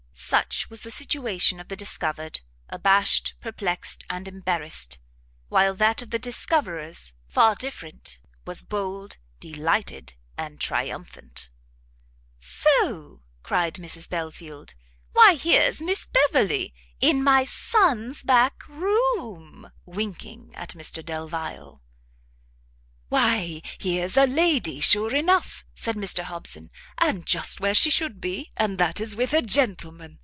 Such 0.13 0.69
was 0.69 0.83
the 0.83 0.91
situation 0.91 1.59
of 1.59 1.67
the 1.67 1.75
discovered, 1.75 2.39
abashed, 2.69 3.33
perplexed, 3.41 4.05
and 4.09 4.29
embarrassed! 4.29 4.97
while 5.49 5.73
that 5.75 6.01
of 6.01 6.11
the 6.11 6.19
discoverers, 6.19 7.11
far 7.27 7.53
different, 7.53 8.19
was 8.45 8.61
bold, 8.63 9.17
delighted, 9.41 10.13
and 10.37 10.57
triumphant! 10.61 11.49
"So!" 12.39 13.23
cried 13.43 13.73
Mrs 13.73 14.09
Belfield, 14.09 14.73
"why 15.11 15.33
here's 15.35 15.81
Miss 15.81 16.05
Beverley! 16.05 16.73
in 17.01 17.21
my 17.25 17.43
son's 17.43 18.23
back 18.23 18.65
room!" 18.69 19.69
winking 19.85 20.51
at 20.55 20.69
Mr 20.75 21.03
Delvile. 21.05 21.81
"Why 23.09 23.61
here's 23.77 24.15
a 24.15 24.25
lady, 24.27 24.79
sure 24.79 25.13
enough!" 25.13 25.65
said 25.75 25.97
Mr 25.97 26.23
Hobson, 26.23 26.71
"and 26.97 27.25
just 27.25 27.59
where 27.59 27.75
she 27.75 27.89
should 27.89 28.21
be, 28.21 28.53
and 28.55 28.77
that 28.77 29.01
is 29.01 29.17
with 29.17 29.33
a 29.33 29.41
gentleman. 29.41 30.19